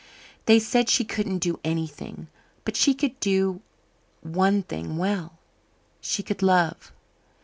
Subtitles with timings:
[0.47, 2.27] They said she couldn't do anything.
[2.65, 3.61] But she could do
[4.21, 5.37] one thing well
[6.01, 6.91] she could love.